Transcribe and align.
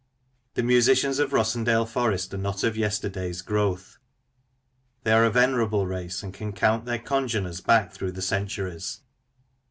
The 0.55 0.63
musicians 0.63 1.19
of 1.19 1.29
Rossendale 1.29 1.87
Forest 1.87 2.33
are 2.33 2.37
not 2.39 2.63
of 2.63 2.75
yesterday's 2.75 3.43
growth; 3.43 3.99
they 5.03 5.11
are 5.11 5.25
a 5.25 5.29
venerable 5.29 5.85
race, 5.85 6.23
and 6.23 6.33
can 6.33 6.53
count 6.53 6.85
their 6.85 6.97
congeners 6.97 7.61
back 7.61 7.93
through 7.93 8.13
the 8.13 8.21
centuries. 8.23 9.01